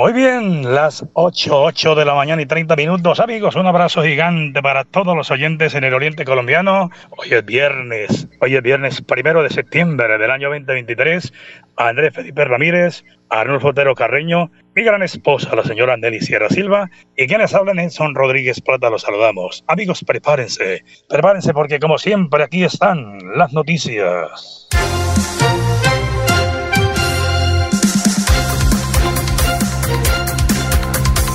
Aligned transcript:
Muy 0.00 0.14
bien, 0.14 0.74
las 0.74 1.04
8, 1.12 1.62
8 1.62 1.94
de 1.94 2.06
la 2.06 2.14
mañana 2.14 2.40
y 2.40 2.46
30 2.46 2.74
minutos. 2.74 3.20
Amigos, 3.20 3.54
un 3.54 3.66
abrazo 3.66 4.02
gigante 4.02 4.62
para 4.62 4.84
todos 4.84 5.14
los 5.14 5.30
oyentes 5.30 5.74
en 5.74 5.84
el 5.84 5.92
Oriente 5.92 6.24
Colombiano. 6.24 6.88
Hoy 7.10 7.28
es 7.34 7.44
viernes, 7.44 8.26
hoy 8.40 8.56
es 8.56 8.62
viernes 8.62 9.02
primero 9.02 9.42
de 9.42 9.50
septiembre 9.50 10.16
del 10.16 10.30
año 10.30 10.48
2023. 10.48 11.34
Andrés 11.76 12.14
Felipe 12.14 12.46
Ramírez, 12.46 13.04
Arnulfo 13.28 13.68
Otero 13.68 13.94
Carreño, 13.94 14.50
mi 14.74 14.84
gran 14.84 15.02
esposa, 15.02 15.54
la 15.54 15.64
señora 15.64 15.98
Nelly 15.98 16.22
Sierra 16.22 16.48
Silva, 16.48 16.88
y 17.14 17.26
quienes 17.26 17.54
hablan 17.54 17.76
Nelson 17.76 18.14
Rodríguez 18.14 18.62
Plata, 18.62 18.88
los 18.88 19.02
saludamos. 19.02 19.64
Amigos, 19.66 20.02
prepárense, 20.06 20.82
prepárense 21.10 21.52
porque 21.52 21.78
como 21.78 21.98
siempre 21.98 22.44
aquí 22.44 22.64
están 22.64 23.18
las 23.36 23.52
noticias. 23.52 24.66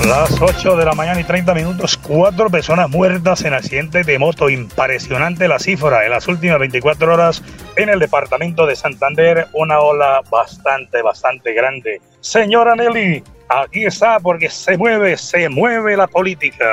Las 0.03 0.39
8 0.39 0.75
de 0.77 0.85
la 0.85 0.93
mañana 0.93 1.19
y 1.19 1.23
30 1.23 1.53
minutos, 1.55 1.97
cuatro 1.97 2.49
personas 2.49 2.89
muertas 2.89 3.43
en 3.43 3.53
accidente 3.53 4.03
de 4.03 4.19
moto. 4.19 4.49
Impresionante 4.49 5.47
la 5.47 5.57
cifra 5.57 6.05
en 6.05 6.11
las 6.11 6.27
últimas 6.27 6.59
24 6.59 7.13
horas 7.13 7.41
en 7.75 7.89
el 7.89 7.99
departamento 7.99 8.65
de 8.65 8.75
Santander. 8.75 9.47
Una 9.53 9.79
ola 9.79 10.21
bastante, 10.29 11.01
bastante 11.01 11.53
grande. 11.53 12.01
Señora 12.21 12.75
Nelly, 12.75 13.23
Aquí 13.47 13.85
está 13.85 14.19
porque 14.19 14.49
se 14.49 14.75
mueve, 14.75 15.17
se 15.17 15.49
mueve 15.49 15.95
la 15.95 16.07
política. 16.07 16.65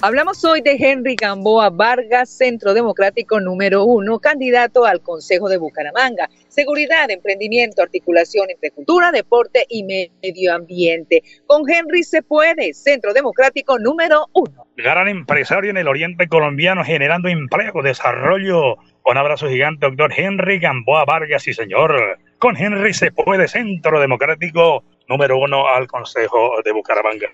Hablamos 0.00 0.42
hoy 0.46 0.62
de 0.62 0.72
Henry 0.72 1.14
Gamboa 1.14 1.68
Vargas, 1.68 2.30
Centro 2.30 2.72
Democrático 2.72 3.38
número 3.38 3.84
uno, 3.84 4.18
candidato 4.18 4.86
al 4.86 5.02
Consejo 5.02 5.50
de 5.50 5.58
Bucaramanga. 5.58 6.30
Seguridad, 6.48 7.10
emprendimiento, 7.10 7.82
articulación 7.82 8.48
entre 8.48 8.70
cultura, 8.70 9.12
deporte 9.12 9.66
y 9.68 9.84
medio 9.84 10.54
ambiente. 10.54 11.22
Con 11.46 11.68
Henry 11.68 12.02
se 12.02 12.22
puede, 12.22 12.72
Centro 12.72 13.12
Democrático 13.12 13.78
número 13.78 14.26
uno. 14.32 14.68
Gran 14.82 15.08
empresario 15.08 15.70
en 15.70 15.76
el 15.76 15.88
oriente 15.88 16.26
colombiano 16.26 16.84
generando 16.84 17.28
empleo, 17.28 17.82
desarrollo. 17.82 18.76
Un 19.04 19.16
abrazo 19.16 19.48
gigante, 19.48 19.86
doctor 19.86 20.10
Henry 20.16 20.58
Gamboa 20.58 21.04
Vargas 21.04 21.46
y 21.48 21.52
señor. 21.52 22.18
Con 22.38 22.56
Henry 22.56 22.94
se 22.94 23.12
puede, 23.12 23.46
Centro 23.46 24.00
Democrático 24.00 24.82
número 25.06 25.38
uno 25.38 25.68
al 25.68 25.86
Consejo 25.86 26.62
de 26.64 26.72
Bucaramanga. 26.72 27.28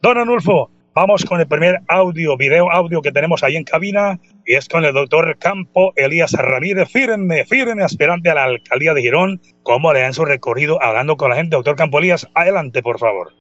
Don 0.00 0.16
Anulfo, 0.16 0.70
vamos 0.94 1.24
con 1.26 1.38
el 1.38 1.46
primer 1.46 1.80
audio, 1.88 2.34
video 2.38 2.70
audio 2.70 3.02
que 3.02 3.12
tenemos 3.12 3.42
ahí 3.42 3.56
en 3.56 3.64
cabina 3.64 4.18
y 4.46 4.54
es 4.54 4.66
con 4.66 4.84
el 4.86 4.94
doctor 4.94 5.36
Campo 5.38 5.92
Elías 5.96 6.32
Ramírez, 6.32 6.90
firme, 6.90 7.44
firme 7.44 7.82
aspirante 7.82 8.30
a 8.30 8.36
la 8.36 8.44
alcaldía 8.44 8.94
de 8.94 9.02
Girón. 9.02 9.42
¿Cómo 9.64 9.92
le 9.92 10.00
dan 10.00 10.14
su 10.14 10.24
recorrido 10.24 10.82
hablando 10.82 11.18
con 11.18 11.28
la 11.28 11.36
gente? 11.36 11.56
Doctor 11.56 11.76
Campo 11.76 11.98
Elías, 11.98 12.26
adelante, 12.34 12.80
por 12.80 12.98
favor. 12.98 13.34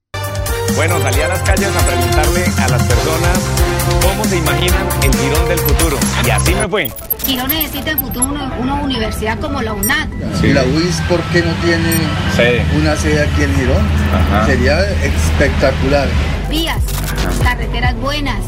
Bueno, 0.75 1.01
salí 1.01 1.21
a 1.21 1.27
las 1.29 1.41
calles 1.41 1.69
a 1.69 1.85
preguntarle 1.85 2.43
a 2.57 2.67
las 2.67 2.83
personas 2.83 3.39
cómo 4.01 4.25
se 4.25 4.37
imaginan 4.37 4.87
el 5.03 5.13
Girón 5.15 5.47
del 5.47 5.59
futuro. 5.59 5.97
Y 6.25 6.29
así 6.29 6.53
me 6.53 6.67
fue. 6.67 6.91
Girón 7.25 7.47
necesita 7.47 7.91
en 7.91 7.99
futuro 7.99 8.25
una, 8.25 8.53
una 8.59 8.73
universidad 8.75 9.39
como 9.39 9.61
la 9.61 9.73
UNAD. 9.73 10.09
¿Y 10.43 10.53
la 10.53 10.63
UIS 10.63 11.01
por 11.07 11.21
qué 11.31 11.41
no 11.41 11.53
tiene 11.63 11.89
una 12.77 12.95
sede 12.97 13.23
aquí 13.23 13.43
en 13.43 13.55
Girón? 13.55 13.87
Sería 14.45 14.81
espectacular. 15.01 16.07
Vías, 16.49 16.81
carreteras 17.41 17.95
buenas. 17.95 18.39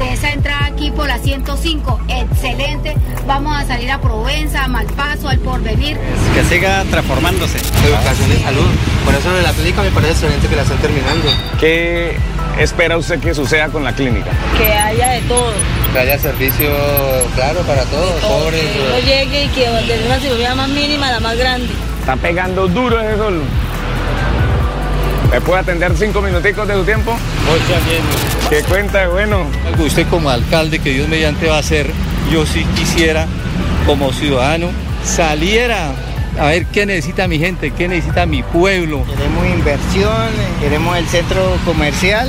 De 0.00 0.14
esa 0.14 0.30
entrada 0.30 0.64
aquí 0.64 0.90
por 0.90 1.06
la 1.08 1.18
105, 1.18 2.00
excelente. 2.08 2.96
Vamos 3.26 3.54
a 3.54 3.66
salir 3.66 3.90
a 3.90 4.00
Provenza, 4.00 4.64
a 4.64 4.68
Malpaso, 4.68 5.28
al 5.28 5.38
Porvenir. 5.40 5.98
Que 6.34 6.42
siga 6.44 6.84
transformándose. 6.90 7.58
Educación 7.58 8.32
y 8.32 8.42
salud. 8.42 8.66
Por 9.04 9.14
eso 9.14 9.30
de 9.30 9.42
la 9.42 9.52
clínica 9.52 9.82
me 9.82 9.90
parece 9.90 10.12
excelente 10.12 10.48
que 10.48 10.56
la 10.56 10.62
están 10.62 10.78
terminando. 10.78 11.28
¿Qué 11.60 12.16
espera 12.58 12.96
usted 12.96 13.20
que 13.20 13.34
suceda 13.34 13.68
con 13.68 13.84
la 13.84 13.94
clínica? 13.94 14.30
Que 14.56 14.72
haya 14.72 15.08
de 15.08 15.20
todo. 15.20 15.52
Que 15.92 15.98
haya 15.98 16.18
servicio, 16.18 16.70
claro, 17.34 17.60
para 17.60 17.82
todos, 17.84 18.22
pobres. 18.22 18.62
Que 18.62 18.80
uno 18.80 18.98
llegue 19.00 19.44
y 19.44 19.48
que 19.48 19.68
de 19.68 20.06
una 20.06 20.18
cirugía 20.18 20.54
más 20.54 20.70
mínima 20.70 21.08
a 21.08 21.12
la 21.12 21.20
más 21.20 21.36
grande. 21.36 21.68
Está 22.00 22.16
pegando 22.16 22.68
duro 22.68 22.98
ese 23.02 23.18
sol. 23.18 23.42
¿Me 25.30 25.40
puede 25.42 25.60
atender 25.60 25.92
cinco 25.94 26.22
minuticos 26.22 26.66
de 26.66 26.72
su 26.72 26.84
tiempo? 26.84 27.12
Muchas 27.12 27.84
bien. 27.84 28.39
¿Qué 28.50 28.62
cuenta? 28.64 29.06
Bueno. 29.06 29.46
Usted 29.78 30.08
como 30.08 30.28
alcalde, 30.28 30.80
que 30.80 30.90
Dios 30.90 31.08
mediante 31.08 31.46
va 31.48 31.58
a 31.58 31.62
ser, 31.62 31.88
yo 32.32 32.44
sí 32.44 32.64
quisiera, 32.74 33.26
como 33.86 34.12
ciudadano, 34.12 34.70
saliera 35.04 35.92
a 36.36 36.46
ver 36.46 36.66
qué 36.66 36.84
necesita 36.84 37.28
mi 37.28 37.38
gente, 37.38 37.70
qué 37.70 37.86
necesita 37.86 38.26
mi 38.26 38.42
pueblo. 38.42 39.04
Queremos 39.04 39.46
inversión, 39.46 40.28
queremos 40.60 40.98
el 40.98 41.06
centro 41.06 41.56
comercial, 41.64 42.28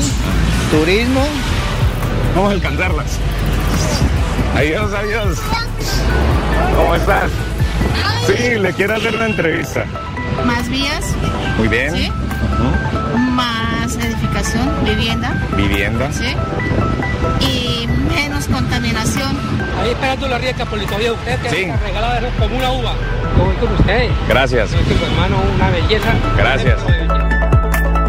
turismo. 0.69 1.25
Vamos 2.35 2.51
a 2.51 2.53
alcanzarlas. 2.53 3.07
Adiós, 4.55 4.93
adiós. 4.93 5.39
¿Cómo 6.75 6.95
estás? 6.95 7.31
Sí, 8.27 8.59
le 8.59 8.71
quiero 8.73 8.95
hacer 8.95 9.15
una 9.15 9.25
entrevista. 9.25 9.85
Más 10.45 10.69
vías. 10.69 11.15
Muy 11.57 11.67
bien. 11.67 11.95
¿Sí? 11.95 12.11
Edificación, 14.31 14.85
vivienda. 14.85 15.33
Vivienda. 15.55 16.11
¿Sí? 16.11 16.25
Y 17.41 17.87
menos 18.13 18.45
contaminación. 18.47 19.37
Ahí 19.81 19.89
esperando 19.91 20.27
la 20.27 20.37
rica 20.37 20.65
todavía 20.65 21.13
usted 21.13 21.39
que 21.39 21.49
Sí. 21.49 21.71
regalada 21.85 22.21
como 22.39 22.57
una 22.57 22.71
uva. 22.71 22.93
Voy 23.37 23.55
con 23.55 23.73
usted. 23.73 24.09
Gracias. 24.27 24.69
Su 24.69 24.77
hermano, 25.05 25.37
una 25.55 25.69
belleza. 25.69 26.13
Gracias. 26.37 26.79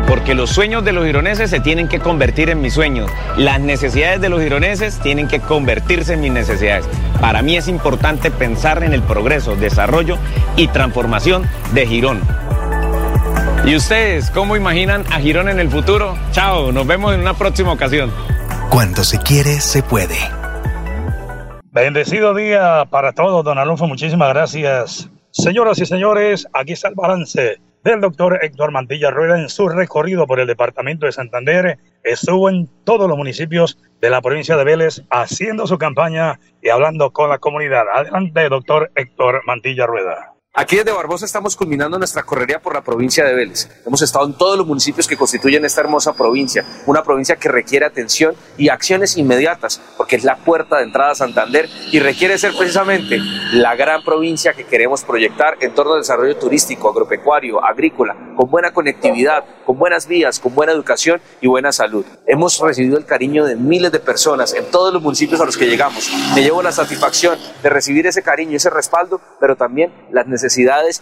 Porque 0.07 0.35
los 0.35 0.51
sueños 0.51 0.85
de 0.85 0.93
los 0.93 1.07
gironeses 1.07 1.49
se 1.49 1.61
tienen 1.61 1.89
que 1.89 1.99
convertir 1.99 2.51
en 2.51 2.61
mis 2.61 2.75
sueños. 2.75 3.11
Las 3.39 3.61
necesidades 3.61 4.21
de 4.21 4.29
los 4.29 4.43
gironeses 4.43 4.99
tienen 4.99 5.27
que 5.27 5.41
convertirse 5.41 6.13
en 6.15 6.21
mis 6.21 6.33
necesidades. 6.33 6.85
Para 7.21 7.41
mí 7.41 7.57
es 7.57 7.67
importante 7.67 8.31
pensar 8.31 8.83
en 8.83 8.93
el 8.93 9.03
progreso, 9.03 9.57
desarrollo 9.57 10.19
y 10.57 10.69
transformación 10.69 11.45
de 11.73 11.87
Girón. 11.87 12.21
¿Y 13.65 13.77
ustedes 13.77 14.29
cómo 14.33 14.57
imaginan 14.57 15.05
a 15.13 15.21
Girón 15.21 15.49
en 15.49 15.61
el 15.61 15.71
futuro? 15.71 16.17
Chao, 16.33 16.73
nos 16.73 16.85
vemos 16.85 17.15
en 17.15 17.21
una 17.21 17.35
próxima 17.35 17.73
ocasión. 17.73 18.13
Cuando 18.71 19.05
se 19.05 19.21
quiere, 19.21 19.61
se 19.61 19.85
puede. 19.85 20.17
Bendecido 21.71 22.35
día 22.35 22.87
para 22.91 23.13
todos, 23.13 23.45
don 23.45 23.59
Alonso. 23.59 23.87
Muchísimas 23.87 24.31
gracias. 24.31 25.09
Señoras 25.31 25.79
y 25.79 25.87
señores, 25.87 26.49
aquí 26.53 26.73
está 26.73 26.89
el 26.89 26.97
balance 26.97 27.61
del 27.85 28.01
doctor 28.01 28.41
Héctor 28.43 28.73
Mantilla 28.73 29.13
Rueda 29.13 29.39
en 29.39 29.49
su 29.49 29.69
recorrido 29.69 30.27
por 30.27 30.41
el 30.41 30.49
departamento 30.49 31.07
de 31.07 31.13
Santander. 31.13 31.79
Estuvo 32.03 32.51
en 32.51 32.69
todos 32.83 33.09
los 33.09 33.17
municipios 33.17 33.79
de 34.01 34.11
la 34.11 34.21
provincia 34.21 34.57
de 34.57 34.65
Vélez 34.65 35.03
haciendo 35.09 35.69
su 35.69 35.79
campaña 35.79 36.41
y 36.61 36.69
hablando 36.69 37.13
con 37.13 37.31
la 37.31 37.39
comunidad. 37.39 37.85
Adelante, 37.95 38.49
doctor 38.49 38.91
Héctor 38.97 39.43
Mantilla 39.47 39.87
Rueda. 39.87 40.32
Aquí 40.55 40.77
desde 40.77 40.93
Barbosa 40.93 41.25
estamos 41.25 41.57
culminando 41.57 41.97
nuestra 41.97 42.25
correría 42.25 42.61
por 42.61 42.75
la 42.75 42.85
provincia 42.85 43.25
de 43.25 43.33
Vélez. 43.33 43.71
Hemos 43.87 44.03
estado 44.03 44.27
en 44.27 44.35
todos 44.35 44.59
los 44.59 44.67
municipios 44.67 45.09
que 45.09 45.17
constituyen 45.17 45.65
esta 45.65 45.81
hermosa 45.81 46.13
provincia, 46.13 46.63
una 46.85 47.03
provincia 47.03 47.37
que 47.37 47.49
requiere 47.49 47.87
atención 47.87 48.35
y 48.59 48.69
acciones 48.69 49.17
inmediatas, 49.17 49.81
porque 49.97 50.17
es 50.17 50.25
la 50.25 50.37
puerta 50.37 50.77
de 50.77 50.83
entrada 50.83 51.13
a 51.13 51.15
Santander 51.15 51.71
y 51.91 52.01
requiere 52.01 52.37
ser 52.37 52.55
precisamente 52.55 53.17
la 53.53 53.75
gran 53.77 54.05
provincia 54.05 54.53
que 54.53 54.65
queremos 54.65 55.05
proyectar 55.05 55.57
en 55.61 55.73
torno 55.75 55.95
al 55.95 56.01
desarrollo 56.01 56.37
turístico, 56.37 56.91
agropecuario, 56.91 57.65
agrícola, 57.65 58.15
con 58.37 58.51
buena 58.51 58.75
conectividad, 58.75 59.47
con 59.65 59.79
buenas 59.79 60.07
vías, 60.07 60.39
con 60.39 60.55
buena 60.55 60.73
educación 60.73 61.23
y 61.41 61.47
buena 61.47 61.73
salud. 61.73 62.05
Hemos 62.27 62.61
recibido 62.61 62.99
el 62.99 63.07
cariño 63.07 63.47
de 63.47 63.57
miles 63.57 63.91
de 63.91 64.01
personas 64.01 64.53
en 64.53 64.71
todos 64.71 64.93
los 64.93 65.03
municipios 65.03 65.41
a 65.41 65.47
los 65.47 65.57
que 65.57 65.65
llegamos. 65.65 66.13
Me 66.35 66.43
llevo 66.43 66.63
la 66.63 66.73
satisfacción 66.73 67.39
de 67.63 67.71
recibir 67.71 68.07
ese 68.07 68.23
cariño, 68.23 68.59
ese 68.59 68.69
respaldo, 68.69 69.19
pero 69.41 69.57
también 69.57 69.91
las 70.11 70.27
necesidades 70.27 70.42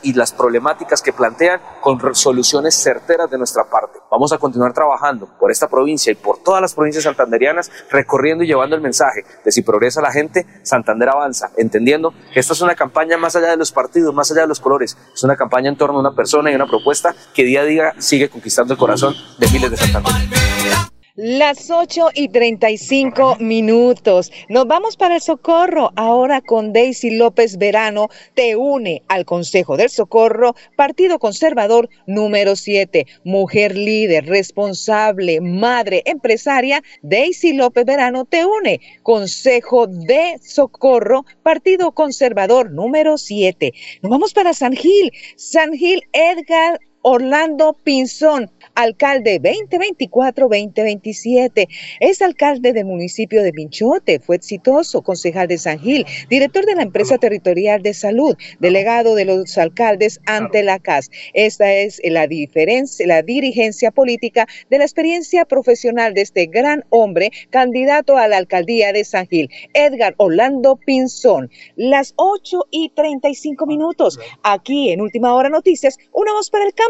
y 0.02 0.12
las 0.12 0.32
problemáticas 0.32 1.02
que 1.02 1.12
plantean 1.12 1.60
con 1.81 2.00
soluciones 2.14 2.75
certeras 2.75 3.31
de 3.31 3.38
nuestra 3.38 3.64
parte. 3.64 3.98
Vamos 4.10 4.32
a 4.32 4.38
continuar 4.38 4.72
trabajando 4.72 5.28
por 5.38 5.50
esta 5.50 5.69
provincia 5.69 6.12
y 6.12 6.14
por 6.14 6.38
todas 6.42 6.60
las 6.60 6.75
provincias 6.75 7.04
santanderianas, 7.04 7.70
recorriendo 7.90 8.44
y 8.44 8.46
llevando 8.46 8.76
el 8.76 8.82
mensaje 8.82 9.25
de 9.44 9.52
si 9.52 9.62
progresa 9.62 10.00
la 10.00 10.12
gente, 10.12 10.46
Santander 10.62 11.08
avanza, 11.08 11.50
entendiendo 11.56 12.12
que 12.32 12.40
esta 12.40 12.52
es 12.52 12.60
una 12.60 12.75
campaña 12.75 13.16
más 13.16 13.37
allá 13.37 13.50
de 13.50 13.56
los 13.56 13.72
partidos, 13.72 14.14
más 14.14 14.31
allá 14.31 14.42
de 14.42 14.48
los 14.48 14.60
colores, 14.60 14.96
es 15.14 15.22
una 15.22 15.37
campaña 15.37 15.69
en 15.69 15.76
torno 15.76 15.96
a 15.96 16.00
una 16.00 16.14
persona 16.14 16.50
y 16.50 16.54
una 16.54 16.66
propuesta 16.66 17.14
que 17.34 17.44
día 17.44 17.62
a 17.62 17.64
día 17.64 17.94
sigue 17.98 18.28
conquistando 18.28 18.75
el 18.75 18.78
corazón 18.78 19.14
de 19.38 19.48
miles 19.50 19.70
de 19.70 19.76
santandereanos. 19.76 21.00
Las 21.22 21.70
8 21.70 22.12
y 22.14 22.28
35 22.31 23.37
minutos. 23.40 24.32
Nos 24.49 24.67
vamos 24.67 24.96
para 24.96 25.17
el 25.17 25.20
Socorro. 25.20 25.93
Ahora 25.94 26.40
con 26.40 26.72
Daisy 26.72 27.11
López 27.11 27.58
Verano 27.58 28.08
te 28.32 28.56
une 28.56 29.02
al 29.06 29.26
Consejo 29.26 29.76
del 29.76 29.90
Socorro, 29.90 30.55
Partido 30.76 31.19
Conservador 31.19 31.90
número 32.06 32.56
7. 32.56 33.06
Mujer 33.25 33.76
líder, 33.76 34.25
responsable, 34.28 35.43
madre, 35.43 36.02
empresaria. 36.06 36.82
Daisy 37.02 37.52
López 37.52 37.84
Verano 37.84 38.25
te 38.25 38.46
une. 38.46 38.81
Consejo 39.02 39.88
de 39.88 40.38
Socorro, 40.43 41.26
Partido 41.43 41.93
Conservador 41.93 42.70
número 42.70 43.19
7. 43.19 43.75
Nos 44.00 44.11
vamos 44.11 44.32
para 44.32 44.55
San 44.55 44.73
Gil. 44.73 45.12
San 45.37 45.75
Gil 45.75 46.02
Edgar 46.14 46.81
Orlando 47.02 47.76
Pinzón 47.82 48.50
alcalde 48.75 49.41
2024-2027. 49.41 51.69
Es 52.00 52.20
alcalde 52.23 52.73
del 52.73 52.87
municipio 52.87 53.43
de 53.43 53.52
Pinchote, 53.52 54.20
fue 54.20 54.37
exitoso, 54.37 55.02
concejal 55.02 55.49
de 55.49 55.58
San 55.58 55.81
Gil, 55.81 56.06
director 56.29 56.64
de 56.64 56.76
la 56.76 56.82
empresa 56.82 57.19
territorial 57.19 57.82
de 57.82 57.93
salud, 57.94 58.37
delegado 58.58 59.14
de 59.14 59.26
los 59.26 59.58
alcaldes 59.58 60.20
ante 60.26 60.62
la 60.62 60.79
CAS. 60.79 61.11
Esta 61.35 61.75
es 61.75 62.00
la 62.05 62.26
diferencia, 62.26 63.06
la 63.06 63.20
dirigencia 63.23 63.91
política 63.91 64.47
de 64.70 64.79
la 64.79 64.85
experiencia 64.85 65.44
profesional 65.44 66.14
de 66.14 66.23
este 66.23 66.47
gran 66.47 66.87
hombre, 66.91 67.31
candidato 67.50 68.17
a 68.17 68.29
la 68.29 68.38
alcaldía 68.38 68.93
de 68.93 69.05
San 69.05 69.26
Gil, 69.26 69.50
Edgar 69.75 70.14
Orlando 70.17 70.76
Pinzón. 70.76 71.50
Las 71.76 72.14
8 72.17 72.67
y 72.70 72.88
35 72.91 73.67
minutos. 73.67 74.19
Aquí 74.43 74.91
en 74.91 75.00
Última 75.00 75.35
Hora 75.35 75.49
Noticias, 75.49 75.99
una 76.12 76.32
voz 76.32 76.50
para 76.50 76.64
el 76.64 76.75
campo 76.75 76.89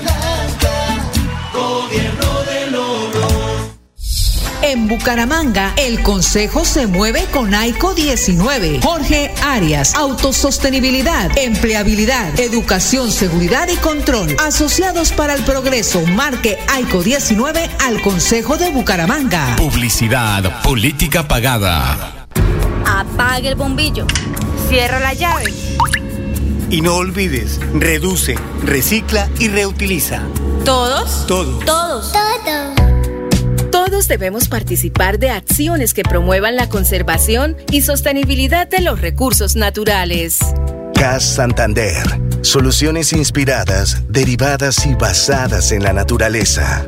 En 4.81 4.87
Bucaramanga, 4.87 5.75
el 5.77 6.01
Consejo 6.01 6.65
se 6.65 6.87
mueve 6.87 7.27
con 7.31 7.53
AICO 7.53 7.93
19. 7.93 8.79
Jorge 8.81 9.31
Arias, 9.43 9.93
autosostenibilidad, 9.93 11.29
empleabilidad, 11.37 12.39
educación, 12.39 13.11
seguridad 13.11 13.67
y 13.71 13.75
control. 13.75 14.35
Asociados 14.39 15.11
para 15.11 15.35
el 15.35 15.43
progreso, 15.43 16.01
marque 16.07 16.57
AICO 16.67 17.03
19 17.03 17.69
al 17.79 18.01
Consejo 18.01 18.57
de 18.57 18.71
Bucaramanga. 18.71 19.55
Publicidad, 19.55 20.63
política 20.63 21.27
pagada. 21.27 22.25
Apague 22.83 23.49
el 23.49 23.55
bombillo. 23.55 24.07
Cierra 24.67 24.99
la 24.99 25.13
llave. 25.13 25.53
Y 26.71 26.81
no 26.81 26.95
olvides, 26.95 27.59
reduce, 27.75 28.35
recicla 28.63 29.29
y 29.37 29.47
reutiliza. 29.47 30.23
¿Todos? 30.65 31.27
Todos. 31.27 31.65
Todos. 31.65 32.11
Todos. 32.11 32.30
Todos 33.91 34.07
debemos 34.07 34.47
participar 34.47 35.19
de 35.19 35.31
acciones 35.31 35.93
que 35.93 36.03
promuevan 36.03 36.55
la 36.55 36.69
conservación 36.69 37.57
y 37.71 37.81
sostenibilidad 37.81 38.65
de 38.65 38.79
los 38.79 39.01
recursos 39.01 39.57
naturales. 39.57 40.39
CAS 40.93 41.25
Santander. 41.25 42.01
Soluciones 42.39 43.11
inspiradas, 43.11 44.01
derivadas 44.07 44.85
y 44.85 44.95
basadas 44.95 45.73
en 45.73 45.83
la 45.83 45.91
naturaleza. 45.91 46.87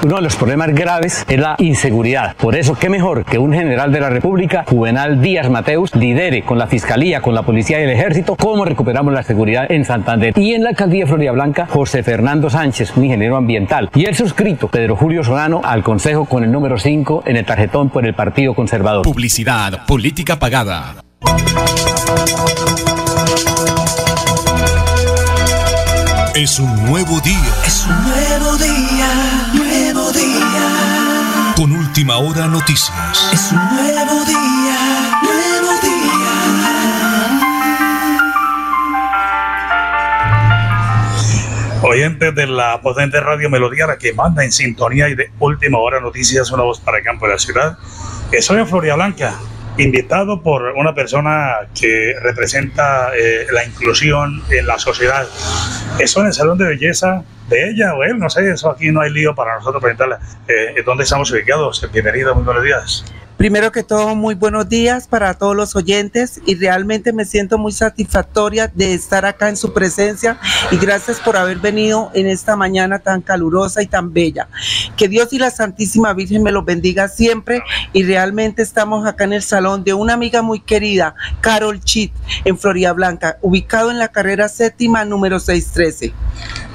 Uno 0.00 0.16
de 0.16 0.22
los 0.22 0.36
problemas 0.36 0.72
graves 0.74 1.24
es 1.28 1.40
la 1.40 1.56
inseguridad. 1.58 2.36
Por 2.36 2.54
eso, 2.54 2.76
qué 2.76 2.88
mejor 2.88 3.24
que 3.24 3.38
un 3.38 3.52
general 3.52 3.90
de 3.90 3.98
la 3.98 4.08
República, 4.08 4.64
Juvenal 4.68 5.20
Díaz 5.20 5.50
Mateus, 5.50 5.92
lidere 5.96 6.42
con 6.42 6.56
la 6.56 6.68
Fiscalía, 6.68 7.20
con 7.20 7.34
la 7.34 7.42
Policía 7.42 7.80
y 7.80 7.82
el 7.82 7.90
Ejército 7.90 8.36
cómo 8.36 8.64
recuperamos 8.64 9.12
la 9.12 9.24
seguridad 9.24 9.70
en 9.70 9.84
Santander. 9.84 10.38
Y 10.38 10.54
en 10.54 10.62
la 10.62 10.70
alcaldía 10.70 11.04
de 11.04 11.08
Florida 11.08 11.32
Blanca, 11.32 11.66
José 11.68 12.04
Fernando 12.04 12.48
Sánchez, 12.48 12.96
un 12.96 13.06
ingeniero 13.06 13.36
ambiental. 13.36 13.90
Y 13.92 14.04
el 14.04 14.14
suscrito, 14.14 14.68
Pedro 14.68 14.94
Julio 14.94 15.24
Solano, 15.24 15.62
al 15.64 15.82
Consejo 15.82 16.26
con 16.26 16.44
el 16.44 16.52
número 16.52 16.78
5 16.78 17.24
en 17.26 17.36
el 17.36 17.44
tarjetón 17.44 17.90
por 17.90 18.06
el 18.06 18.14
Partido 18.14 18.54
Conservador. 18.54 19.02
Publicidad, 19.02 19.84
política 19.86 20.38
pagada. 20.38 20.94
Es 26.36 26.60
un 26.60 26.86
nuevo 26.86 27.18
día. 27.18 27.34
Es 27.66 27.84
un 27.84 28.00
nuevo 28.04 28.17
última 31.98 32.18
hora 32.18 32.46
noticias. 32.46 33.28
Es 33.32 33.50
un 33.50 33.58
nuevo 33.58 34.24
día, 34.24 35.18
nuevo 35.20 35.72
día. 35.82 36.30
Oyentes 41.82 42.32
de 42.36 42.46
la 42.46 42.80
potente 42.82 43.18
radio 43.18 43.50
Melodía, 43.50 43.88
la 43.88 43.98
que 43.98 44.12
manda 44.12 44.44
en 44.44 44.52
sintonía 44.52 45.08
y 45.08 45.16
de 45.16 45.32
última 45.40 45.78
hora 45.78 46.00
noticias, 46.00 46.52
una 46.52 46.62
voz 46.62 46.78
para 46.78 46.98
el 46.98 47.04
campo 47.04 47.26
de 47.26 47.32
la 47.32 47.38
ciudad. 47.40 47.76
Soy 48.42 48.60
en 48.60 48.68
Florida 48.68 48.94
Blanca, 48.94 49.34
invitado 49.76 50.40
por 50.40 50.74
una 50.76 50.94
persona 50.94 51.66
que 51.74 52.14
representa 52.22 53.10
eh, 53.16 53.48
la 53.50 53.64
inclusión 53.64 54.44
en 54.50 54.68
la 54.68 54.78
sociedad. 54.78 55.26
Eso 55.98 56.20
en 56.20 56.28
el 56.28 56.32
salón 56.32 56.58
de 56.58 56.66
belleza 56.66 57.24
de 57.48 57.70
ella 57.70 57.94
o 57.94 58.04
él, 58.04 58.18
no 58.18 58.28
sé, 58.28 58.50
eso 58.50 58.70
aquí 58.70 58.90
no 58.90 59.00
hay 59.00 59.10
lío 59.10 59.34
para 59.34 59.56
nosotros 59.56 59.82
presentarle. 59.82 60.16
Eh, 60.46 60.82
¿Dónde 60.84 61.04
estamos 61.04 61.30
ubicados? 61.30 61.86
Bienvenido, 61.92 62.34
muy 62.34 62.44
buenos 62.44 62.64
días. 62.64 63.04
Primero 63.38 63.70
que 63.70 63.84
todo, 63.84 64.16
muy 64.16 64.34
buenos 64.34 64.68
días 64.68 65.06
para 65.06 65.32
todos 65.34 65.54
los 65.54 65.76
oyentes 65.76 66.40
y 66.44 66.56
realmente 66.56 67.12
me 67.12 67.24
siento 67.24 67.56
muy 67.56 67.70
satisfactoria 67.70 68.66
de 68.66 68.94
estar 68.94 69.24
acá 69.24 69.48
en 69.48 69.56
su 69.56 69.72
presencia 69.72 70.40
y 70.72 70.76
gracias 70.76 71.20
por 71.20 71.36
haber 71.36 71.58
venido 71.58 72.10
en 72.14 72.26
esta 72.26 72.56
mañana 72.56 72.98
tan 72.98 73.22
calurosa 73.22 73.80
y 73.80 73.86
tan 73.86 74.12
bella. 74.12 74.48
Que 74.96 75.06
Dios 75.06 75.32
y 75.32 75.38
la 75.38 75.52
Santísima 75.52 76.14
Virgen 76.14 76.42
me 76.42 76.50
los 76.50 76.64
bendiga 76.64 77.06
siempre 77.06 77.62
y 77.92 78.02
realmente 78.02 78.60
estamos 78.60 79.06
acá 79.06 79.22
en 79.22 79.34
el 79.34 79.42
salón 79.42 79.84
de 79.84 79.94
una 79.94 80.14
amiga 80.14 80.42
muy 80.42 80.58
querida, 80.58 81.14
Carol 81.40 81.78
Chit, 81.78 82.12
en 82.44 82.58
Florida 82.58 82.92
Blanca, 82.92 83.38
ubicado 83.40 83.92
en 83.92 84.00
la 84.00 84.08
carrera 84.08 84.48
séptima 84.48 85.04
número 85.04 85.38
613. 85.38 86.12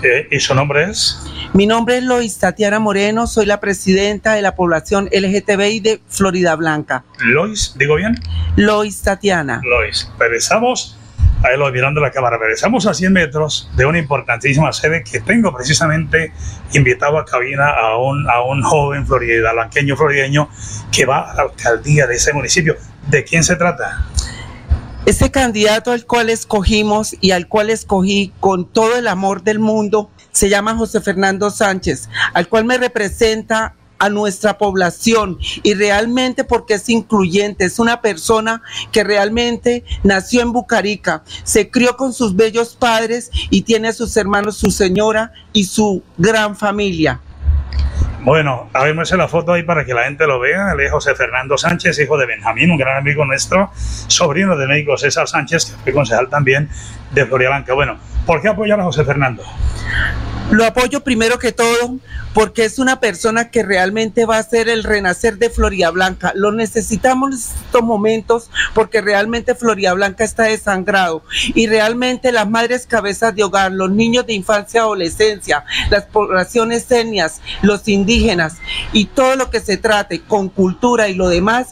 Eh, 0.04 0.28
¿Y 0.32 0.40
su 0.42 0.54
nombre 0.54 0.90
es? 0.90 1.18
Mi 1.54 1.66
nombre 1.66 1.98
es 1.98 2.04
Lois 2.04 2.38
Tatiana 2.38 2.78
Moreno, 2.78 3.26
soy 3.26 3.46
la 3.46 3.62
presidenta 3.62 4.34
de 4.34 4.42
la 4.42 4.54
población 4.54 5.10
LGTBI 5.14 5.80
de 5.80 6.02
Florida 6.10 6.56
Blanca. 6.58 7.06
Lois, 7.20 7.74
¿digo 7.78 7.96
bien? 7.96 8.20
Lois 8.58 9.02
Tatiana. 9.02 9.62
Lois, 9.64 10.12
regresamos, 10.20 10.98
ahí 11.42 11.58
lo 11.58 11.72
mirando 11.72 12.02
la 12.02 12.12
cámara, 12.12 12.38
regresamos 12.38 12.86
a 12.86 12.94
100 12.94 13.14
metros 13.14 13.72
de 13.78 13.86
una 13.86 13.98
importantísima 13.98 14.74
sede 14.74 15.06
que 15.10 15.22
tengo 15.22 15.56
precisamente 15.56 16.34
invitado 16.74 17.18
a 17.18 17.24
cabina 17.24 17.70
a 17.70 17.96
un, 17.98 18.30
a 18.30 18.42
un 18.42 18.62
joven 18.62 19.08
florida, 19.08 19.54
blanqueño 19.54 19.96
florideño 19.96 20.50
que 20.92 21.06
va 21.06 21.32
a 21.32 21.36
la 21.36 21.42
alcaldía 21.44 22.08
de 22.08 22.16
ese 22.16 22.34
municipio. 22.34 22.76
¿De 23.08 23.24
quién 23.24 23.44
se 23.44 23.56
trata? 23.56 24.06
Este 25.06 25.32
candidato 25.32 25.92
al 25.92 26.06
cual 26.06 26.30
escogimos 26.30 27.14
y 27.20 27.32
al 27.32 27.50
cual 27.50 27.70
escogí 27.70 28.32
con 28.40 28.66
todo 28.66 28.96
el 28.96 29.10
amor 29.10 29.44
del 29.44 29.60
mundo 29.60 30.10
se 30.32 30.48
llama 30.48 30.78
José 30.78 31.02
Fernando 31.02 31.50
Sánchez, 31.50 32.08
al 32.34 32.48
cual 32.48 32.64
me 32.64 32.78
representa 32.78 33.76
a 34.00 34.10
nuestra 34.10 34.58
población 34.58 35.38
y 35.62 35.74
realmente 35.74 36.46
porque 36.46 36.76
es 36.76 36.88
incluyente, 36.88 37.66
es 37.66 37.80
una 37.80 38.02
persona 38.02 38.62
que 38.94 39.04
realmente 39.04 39.84
nació 40.04 40.42
en 40.42 40.54
Bucarica, 40.54 41.26
se 41.44 41.70
crió 41.70 41.98
con 41.98 42.14
sus 42.14 42.38
bellos 42.38 42.74
padres 42.76 43.30
y 43.50 43.64
tiene 43.64 43.90
a 43.90 43.94
sus 43.94 44.16
hermanos, 44.16 44.56
su 44.56 44.72
señora 44.72 45.34
y 45.52 45.66
su 45.66 46.02
gran 46.18 46.56
familia. 46.56 47.20
Bueno, 48.24 48.70
a 48.72 48.86
ver, 48.86 48.96
la 48.96 49.28
foto 49.28 49.52
ahí 49.52 49.64
para 49.64 49.84
que 49.84 49.94
la 49.94 50.06
gente 50.06 50.26
lo 50.26 50.40
vea. 50.40 50.72
Él 50.72 50.80
es 50.80 50.92
José 50.92 51.14
Fernando 51.14 51.58
Sánchez, 51.58 52.00
hijo 52.00 52.18
de 52.18 52.26
Benjamín, 52.26 52.72
un 52.72 52.78
gran 52.78 52.96
amigo 52.96 53.26
nuestro, 53.26 53.70
sobrino 54.08 54.56
del 54.56 54.70
médico 54.70 54.96
César 54.98 55.28
Sánchez, 55.28 55.66
que 55.66 55.84
fue 55.84 55.92
concejal 55.92 56.30
también 56.30 56.70
de 57.12 57.26
Florida 57.26 57.50
Blanca. 57.50 57.74
Bueno, 57.74 57.98
¿por 58.26 58.42
qué 58.42 58.48
apoyar 58.48 58.80
a 58.80 58.84
José 58.84 59.04
Fernando? 59.04 59.44
Lo 60.52 60.66
apoyo 60.66 61.04
primero 61.04 61.38
que 61.38 61.52
todo 61.52 61.98
porque 62.34 62.66
es 62.66 62.80
una 62.80 63.00
persona 63.00 63.50
que 63.50 63.64
realmente 63.64 64.26
va 64.26 64.38
a 64.38 64.44
ser 64.44 64.70
el 64.70 64.84
renacer 64.84 65.38
de 65.38 65.50
Florida 65.50 65.92
Blanca. 65.92 66.32
Lo 66.36 66.52
necesitamos 66.52 67.32
en 67.32 67.38
estos 67.38 67.84
momentos 67.84 68.50
porque 68.74 69.02
realmente 69.02 69.56
Florida 69.56 69.94
Blanca 69.94 70.24
está 70.24 70.44
desangrado 70.44 71.24
y 71.54 71.68
realmente 71.68 72.32
las 72.32 72.50
madres 72.50 72.88
cabezas 72.88 73.36
de 73.36 73.44
hogar, 73.44 73.72
los 73.72 73.92
niños 73.92 74.26
de 74.26 74.34
infancia 74.34 74.82
adolescencia, 74.82 75.64
las 75.90 76.06
poblaciones 76.06 76.90
etnias, 76.92 77.42
los 77.62 77.88
indígenas 77.88 78.58
y 78.92 79.06
todo 79.06 79.36
lo 79.36 79.50
que 79.50 79.60
se 79.60 79.78
trate 79.78 80.22
con 80.22 80.50
cultura 80.50 81.08
y 81.10 81.16
lo 81.16 81.30
demás, 81.30 81.70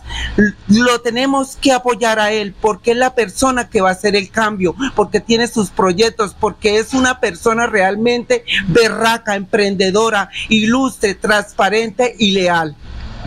lo 0.68 1.01
tenemos 1.01 1.56
que 1.56 1.72
apoyar 1.72 2.20
a 2.20 2.32
él 2.32 2.53
porque 2.60 2.91
es 2.91 2.98
la 2.98 3.15
persona 3.15 3.70
que 3.70 3.82
va 3.82 3.89
a 3.89 3.94
hacer 3.94 4.15
el 4.15 4.30
cambio, 4.30 4.75
porque 4.96 5.20
tiene 5.20 5.48
sus 5.48 5.70
proyectos, 5.70 6.36
porque 6.39 6.77
es 6.77 6.94
una 6.94 7.20
persona 7.20 7.68
realmente 7.68 8.46
berraca, 8.68 9.36
emprendedora 9.36 10.30
ilustre, 10.51 11.15
transparente 11.15 12.15
y 12.20 12.31
leal. 12.31 12.75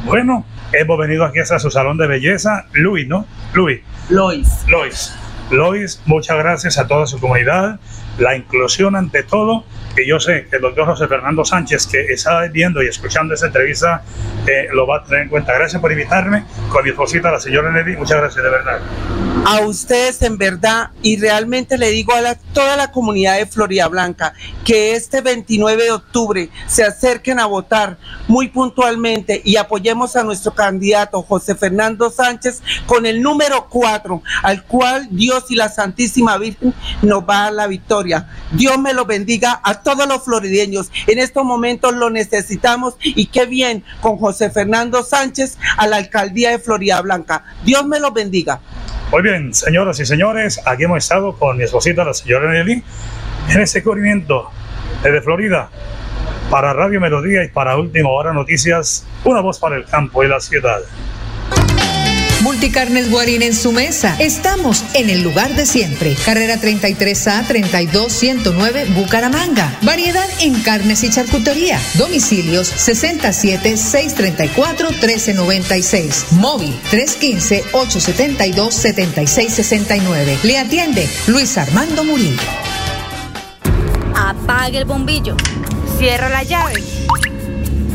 Bueno, 0.04 0.44
hemos 0.72 0.98
venido 0.98 1.24
aquí 1.24 1.40
hasta 1.40 1.58
su 1.58 1.70
salón 1.70 1.96
de 1.96 2.06
belleza, 2.06 2.66
Luis, 2.72 3.08
¿no? 3.08 3.26
Luis. 3.54 3.80
Lois. 4.10 4.48
Lois. 4.68 5.12
Lois, 5.50 6.00
muchas 6.04 6.36
gracias 6.38 6.78
a 6.78 6.86
toda 6.86 7.06
su 7.06 7.18
comunidad, 7.18 7.80
la 8.18 8.36
inclusión 8.36 8.96
ante 8.96 9.22
todo 9.22 9.64
que 9.94 10.06
yo 10.06 10.18
sé 10.18 10.46
que 10.50 10.56
el 10.56 10.62
doctor 10.62 10.86
José 10.86 11.06
Fernando 11.06 11.44
Sánchez, 11.44 11.86
que 11.86 12.00
está 12.12 12.40
viendo 12.48 12.82
y 12.82 12.88
escuchando 12.88 13.34
esta 13.34 13.46
entrevista, 13.46 14.02
eh, 14.46 14.66
lo 14.72 14.86
va 14.86 14.98
a 14.98 15.04
tener 15.04 15.22
en 15.22 15.28
cuenta. 15.28 15.54
Gracias 15.54 15.80
por 15.80 15.92
invitarme 15.92 16.44
con 16.68 16.82
mi 16.82 16.90
esposita, 16.90 17.30
la 17.30 17.40
señora 17.40 17.70
Nelly. 17.70 17.96
Muchas 17.96 18.18
gracias, 18.18 18.42
de 18.42 18.50
verdad. 18.50 18.80
A 19.46 19.60
ustedes, 19.60 20.22
en 20.22 20.38
verdad, 20.38 20.90
y 21.02 21.18
realmente 21.18 21.78
le 21.78 21.90
digo 21.90 22.12
a 22.12 22.34
toda 22.52 22.76
la 22.76 22.90
comunidad 22.90 23.36
de 23.36 23.46
Florida 23.46 23.88
Blanca 23.88 24.32
que 24.64 24.94
este 24.94 25.20
29 25.20 25.84
de 25.84 25.90
octubre 25.92 26.48
se 26.66 26.82
acerquen 26.82 27.38
a 27.38 27.46
votar 27.46 27.98
muy 28.26 28.48
puntualmente 28.48 29.42
y 29.44 29.56
apoyemos 29.56 30.16
a 30.16 30.24
nuestro 30.24 30.54
candidato 30.54 31.22
José 31.22 31.54
Fernando 31.54 32.10
Sánchez 32.10 32.62
con 32.86 33.06
el 33.06 33.20
número 33.20 33.68
4, 33.68 34.22
al 34.42 34.64
cual 34.64 35.08
Dios 35.10 35.50
y 35.50 35.56
la 35.56 35.68
Santísima 35.68 36.38
Virgen 36.38 36.72
nos 37.02 37.22
va 37.22 37.40
a 37.40 37.44
dar 37.44 37.52
la 37.52 37.66
victoria. 37.66 38.03
Dios 38.52 38.78
me 38.78 38.92
lo 38.92 39.04
bendiga 39.04 39.60
a 39.62 39.82
todos 39.82 40.06
los 40.06 40.24
florideños. 40.24 40.90
En 41.06 41.18
estos 41.18 41.44
momentos 41.44 41.94
lo 41.94 42.10
necesitamos 42.10 42.96
y 43.02 43.26
qué 43.26 43.46
bien 43.46 43.84
con 44.00 44.16
José 44.16 44.50
Fernando 44.50 45.02
Sánchez 45.02 45.58
a 45.76 45.86
la 45.86 45.96
alcaldía 45.96 46.50
de 46.50 46.58
Florida 46.58 47.00
Blanca. 47.00 47.44
Dios 47.64 47.86
me 47.86 48.00
lo 48.00 48.12
bendiga. 48.12 48.60
Muy 49.10 49.22
bien, 49.22 49.54
señoras 49.54 50.00
y 50.00 50.06
señores, 50.06 50.60
aquí 50.64 50.84
hemos 50.84 50.98
estado 50.98 51.36
con 51.36 51.56
mi 51.56 51.64
esposita, 51.64 52.04
la 52.04 52.14
señora 52.14 52.50
Nelly, 52.50 52.82
en 53.50 53.60
este 53.60 53.82
cubrimiento 53.82 54.50
desde 55.02 55.20
Florida 55.20 55.70
para 56.50 56.72
Radio 56.72 57.00
Melodía 57.00 57.44
y 57.44 57.48
para 57.48 57.76
Última 57.76 58.10
Hora 58.10 58.32
Noticias, 58.32 59.06
una 59.24 59.40
voz 59.40 59.58
para 59.58 59.76
el 59.76 59.84
campo 59.84 60.24
y 60.24 60.28
la 60.28 60.40
ciudad. 60.40 60.80
Multicarnes 62.44 63.10
Guarín 63.10 63.40
en 63.40 63.54
su 63.54 63.72
mesa. 63.72 64.14
Estamos 64.18 64.84
en 64.92 65.08
el 65.08 65.22
lugar 65.22 65.56
de 65.56 65.64
siempre. 65.64 66.14
Carrera 66.26 66.60
33A 66.60 67.46
32109 67.46 68.84
Bucaramanga. 68.94 69.78
Variedad 69.80 70.28
en 70.40 70.60
carnes 70.60 71.02
y 71.04 71.10
charcutería. 71.10 71.80
Domicilios 71.94 72.68
67 72.68 73.78
634 73.78 74.90
1396. 74.90 76.26
Móvil 76.32 76.78
315 76.90 77.64
872 77.72 78.74
7669. 78.74 80.38
Le 80.42 80.58
atiende 80.58 81.08
Luis 81.26 81.56
Armando 81.56 82.04
Murillo. 82.04 82.42
Apague 84.14 84.76
el 84.76 84.84
bombillo. 84.84 85.34
Cierra 85.98 86.28
la 86.28 86.42
llave 86.42 86.82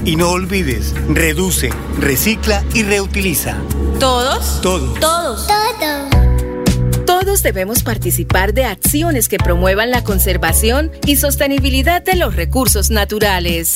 Y 0.05 0.15
no 0.15 0.31
olvides, 0.31 0.95
reduce, 1.07 1.69
recicla 1.99 2.63
y 2.73 2.81
reutiliza. 2.81 3.61
¿Todos? 3.99 4.61
Todos. 4.61 4.99
Todos. 4.99 5.47
Todos. 5.47 7.05
Todos 7.05 7.43
debemos 7.43 7.83
participar 7.83 8.53
de 8.53 8.63
acciones 8.63 9.27
que 9.27 9.37
promuevan 9.37 9.91
la 9.91 10.05
conservación 10.05 10.91
y 11.05 11.17
sostenibilidad 11.17 12.01
de 12.01 12.15
los 12.15 12.35
recursos 12.37 12.91
naturales. 12.91 13.73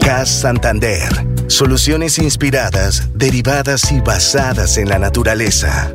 CAS 0.00 0.28
Santander. 0.28 1.08
Soluciones 1.46 2.18
inspiradas, 2.18 3.10
derivadas 3.14 3.92
y 3.92 4.00
basadas 4.00 4.76
en 4.76 4.88
la 4.88 4.98
naturaleza. 4.98 5.94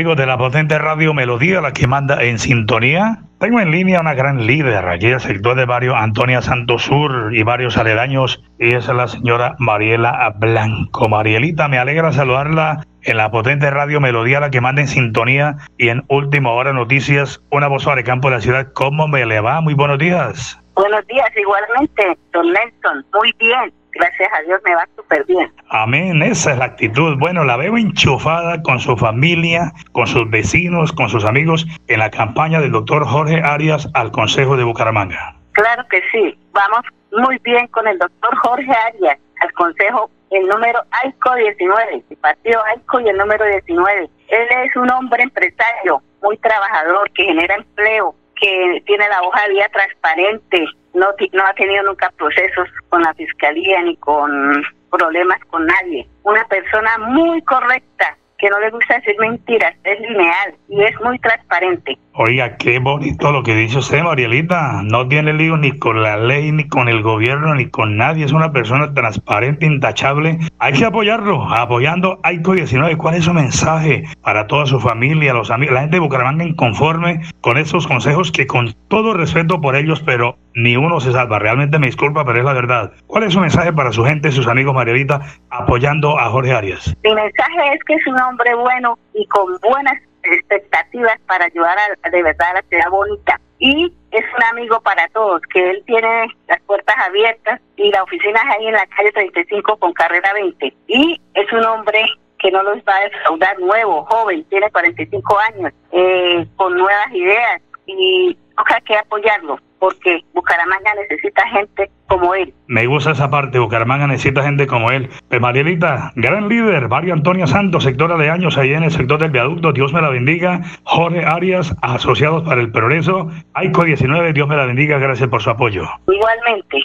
Amigos 0.00 0.16
de 0.16 0.24
la 0.24 0.38
potente 0.38 0.78
radio 0.78 1.12
Melodía, 1.12 1.60
la 1.60 1.74
que 1.74 1.86
manda 1.86 2.24
en 2.24 2.38
sintonía, 2.38 3.18
tengo 3.38 3.60
en 3.60 3.70
línea 3.70 4.00
una 4.00 4.14
gran 4.14 4.46
líder, 4.46 4.86
allí 4.86 5.10
del 5.10 5.20
sector 5.20 5.54
de 5.58 5.66
barrio 5.66 5.94
Antonia 5.94 6.40
Santos 6.40 6.84
Sur 6.84 7.36
y 7.36 7.42
varios 7.42 7.76
aledaños, 7.76 8.42
y 8.58 8.72
es 8.74 8.88
la 8.88 9.08
señora 9.08 9.56
Mariela 9.58 10.32
Blanco. 10.38 11.06
Marielita, 11.10 11.68
me 11.68 11.76
alegra 11.76 12.12
saludarla 12.12 12.86
en 13.02 13.18
la 13.18 13.30
potente 13.30 13.68
radio 13.68 14.00
Melodía, 14.00 14.40
la 14.40 14.48
que 14.48 14.62
manda 14.62 14.80
en 14.80 14.88
sintonía 14.88 15.56
y 15.76 15.90
en 15.90 16.02
Última 16.08 16.50
Hora 16.50 16.72
Noticias, 16.72 17.42
una 17.50 17.68
voz 17.68 17.82
sobre 17.82 18.02
campo 18.02 18.30
de 18.30 18.36
la 18.36 18.40
ciudad. 18.40 18.72
¿Cómo 18.72 19.06
me 19.06 19.26
le 19.26 19.40
va? 19.40 19.60
Muy 19.60 19.74
buenos 19.74 19.98
días. 19.98 20.58
Buenos 20.76 21.06
días, 21.08 21.28
igualmente, 21.36 22.16
don 22.32 22.46
Nelson. 22.50 23.04
Muy 23.12 23.34
bien, 23.38 23.70
gracias 23.92 24.30
a 24.32 24.42
Dios 24.42 24.60
me 24.64 24.74
va 24.74 24.88
súper 24.96 25.24
bien. 25.24 25.52
Amén, 25.68 26.22
esa 26.22 26.52
es 26.52 26.58
la 26.58 26.66
actitud. 26.66 27.16
Bueno, 27.18 27.44
la 27.44 27.56
veo 27.56 27.76
enchufada 27.76 28.62
con 28.62 28.80
su 28.80 28.96
familia, 28.96 29.72
con 29.92 30.06
sus 30.06 30.28
vecinos, 30.30 30.92
con 30.92 31.08
sus 31.08 31.24
amigos 31.24 31.66
en 31.88 31.98
la 31.98 32.10
campaña 32.10 32.60
del 32.60 32.72
doctor 32.72 33.06
Jorge 33.06 33.40
Arias 33.42 33.88
al 33.94 34.10
Consejo 34.10 34.56
de 34.56 34.64
Bucaramanga. 34.64 35.36
Claro 35.52 35.84
que 35.90 36.00
sí, 36.12 36.38
vamos 36.52 36.80
muy 37.12 37.38
bien 37.42 37.66
con 37.68 37.86
el 37.88 37.98
doctor 37.98 38.36
Jorge 38.38 38.72
Arias 38.72 39.18
al 39.40 39.52
Consejo, 39.52 40.10
el 40.30 40.46
número 40.46 40.80
AICO 41.02 41.34
19, 41.34 42.04
el 42.08 42.16
partido 42.18 42.62
AICO 42.64 43.00
y 43.00 43.08
el 43.08 43.16
número 43.16 43.44
19. 43.44 44.08
Él 44.28 44.48
es 44.64 44.76
un 44.76 44.90
hombre 44.90 45.22
empresario, 45.22 46.02
muy 46.22 46.36
trabajador, 46.38 47.10
que 47.12 47.24
genera 47.24 47.56
empleo, 47.56 48.14
que 48.40 48.82
tiene 48.86 49.08
la 49.08 49.22
hoja 49.22 49.42
de 49.42 49.54
vida 49.54 49.68
transparente, 49.72 50.64
no, 50.94 51.06
no 51.32 51.46
ha 51.46 51.54
tenido 51.54 51.84
nunca 51.84 52.10
procesos 52.16 52.68
con 52.88 53.02
la 53.02 53.14
fiscalía 53.14 53.82
ni 53.82 53.96
con 53.96 54.62
problemas 54.90 55.38
con 55.46 55.66
nadie. 55.66 56.06
Una 56.24 56.44
persona 56.46 56.98
muy 56.98 57.40
correcta, 57.42 58.16
que 58.38 58.48
no 58.48 58.58
le 58.58 58.70
gusta 58.70 58.94
decir 58.94 59.16
mentiras, 59.18 59.74
es 59.84 60.00
lineal 60.00 60.54
y 60.68 60.82
es 60.82 61.00
muy 61.00 61.18
transparente. 61.18 61.98
Oiga, 62.22 62.58
qué 62.58 62.80
bonito 62.80 63.32
lo 63.32 63.42
que 63.42 63.54
dice 63.54 63.78
usted, 63.78 64.02
Marielita. 64.02 64.82
No 64.84 65.08
tiene 65.08 65.32
lío 65.32 65.56
ni 65.56 65.72
con 65.78 66.02
la 66.02 66.18
ley, 66.18 66.52
ni 66.52 66.68
con 66.68 66.86
el 66.90 67.00
gobierno, 67.00 67.54
ni 67.54 67.70
con 67.70 67.96
nadie. 67.96 68.26
Es 68.26 68.32
una 68.32 68.52
persona 68.52 68.92
transparente, 68.92 69.64
intachable. 69.64 70.38
Hay 70.58 70.74
que 70.74 70.84
apoyarlo, 70.84 71.50
apoyando 71.50 72.20
AICO 72.22 72.52
19. 72.52 72.98
¿Cuál 72.98 73.14
es 73.14 73.24
su 73.24 73.32
mensaje 73.32 74.04
para 74.20 74.46
toda 74.46 74.66
su 74.66 74.78
familia, 74.80 75.32
los 75.32 75.50
amigos, 75.50 75.72
la 75.72 75.80
gente 75.80 75.96
de 75.96 76.00
Bucaramanga 76.00 76.44
inconforme 76.44 77.22
con 77.40 77.56
estos 77.56 77.86
consejos 77.86 78.30
que 78.30 78.46
con 78.46 78.74
todo 78.88 79.14
respeto 79.14 79.58
por 79.62 79.74
ellos, 79.74 80.02
pero 80.04 80.36
ni 80.54 80.76
uno 80.76 81.00
se 81.00 81.12
salva. 81.12 81.38
Realmente 81.38 81.78
me 81.78 81.86
disculpa, 81.86 82.26
pero 82.26 82.40
es 82.40 82.44
la 82.44 82.52
verdad. 82.52 82.92
¿Cuál 83.06 83.24
es 83.24 83.32
su 83.32 83.40
mensaje 83.40 83.72
para 83.72 83.92
su 83.92 84.04
gente, 84.04 84.30
sus 84.30 84.46
amigos, 84.46 84.74
Marielita, 84.74 85.22
apoyando 85.48 86.18
a 86.18 86.28
Jorge 86.28 86.52
Arias? 86.52 86.94
Mi 87.02 87.14
mensaje 87.14 87.72
es 87.72 87.82
que 87.84 87.94
es 87.94 88.06
un 88.06 88.20
hombre 88.20 88.54
bueno 88.56 88.98
y 89.14 89.24
con 89.28 89.56
buenas 89.62 89.94
expectativas 90.22 91.18
para 91.26 91.46
ayudar 91.46 91.76
a, 91.78 92.10
de 92.10 92.22
verdad 92.22 92.50
a 92.50 92.54
la 92.54 92.62
ciudad 92.62 92.90
bonita. 92.90 93.40
Y 93.58 93.92
es 94.10 94.24
un 94.36 94.44
amigo 94.44 94.80
para 94.80 95.06
todos, 95.08 95.42
que 95.52 95.70
él 95.70 95.82
tiene 95.86 96.26
las 96.48 96.60
puertas 96.62 96.96
abiertas 97.06 97.60
y 97.76 97.90
la 97.90 98.02
oficina 98.02 98.40
es 98.40 98.56
ahí 98.56 98.66
en 98.66 98.72
la 98.72 98.86
calle 98.86 99.12
35 99.12 99.76
con 99.76 99.92
carrera 99.92 100.32
20. 100.32 100.74
Y 100.86 101.20
es 101.34 101.52
un 101.52 101.64
hombre 101.64 102.04
que 102.38 102.50
no 102.50 102.62
los 102.62 102.78
va 102.78 102.96
a 102.96 103.04
defraudar, 103.04 103.58
nuevo, 103.60 104.06
joven, 104.06 104.44
tiene 104.44 104.70
45 104.70 105.38
años, 105.38 105.72
eh, 105.92 106.46
con 106.56 106.74
nuevas 106.76 107.12
ideas 107.12 107.60
y 107.86 108.36
toca 108.56 108.80
que 108.80 108.96
apoyarlo. 108.96 109.58
porque 109.78 110.22
Bucaramanga 110.34 110.94
necesita 110.94 111.46
gente 111.48 111.90
como 112.10 112.34
él. 112.34 112.52
Me 112.66 112.86
gusta 112.86 113.12
esa 113.12 113.30
parte, 113.30 113.60
Bucaramanga 113.60 114.08
necesita 114.08 114.42
gente 114.42 114.66
como 114.66 114.90
él. 114.90 115.08
Pues 115.28 115.40
Marielita, 115.40 116.12
gran 116.16 116.48
líder, 116.48 116.88
María 116.88 117.14
Antonia 117.14 117.46
Santos, 117.46 117.84
sectora 117.84 118.16
de 118.16 118.28
años 118.28 118.58
ahí 118.58 118.74
en 118.74 118.82
el 118.82 118.90
sector 118.90 119.20
del 119.20 119.30
viaducto, 119.30 119.72
Dios 119.72 119.92
me 119.92 120.02
la 120.02 120.10
bendiga. 120.10 120.60
Jorge 120.82 121.24
Arias, 121.24 121.74
Asociados 121.82 122.42
para 122.42 122.60
el 122.60 122.72
Progreso, 122.72 123.30
AICO 123.54 123.84
19, 123.84 124.32
Dios 124.32 124.48
me 124.48 124.56
la 124.56 124.66
bendiga, 124.66 124.98
gracias 124.98 125.28
por 125.28 125.40
su 125.40 125.50
apoyo. 125.50 125.84
Igualmente, 126.08 126.78